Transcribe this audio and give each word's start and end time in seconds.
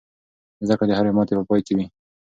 زده 0.67 0.75
کړه 0.77 0.87
د 0.89 0.93
هرې 0.97 1.11
ماتې 1.17 1.33
په 1.37 1.43
پای 1.49 1.61
کې 1.65 1.73
وي. 1.77 1.85